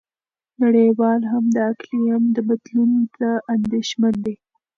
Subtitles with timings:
[0.61, 4.35] نړیوال هم د اقلیم بدلون ته اندېښمن دي.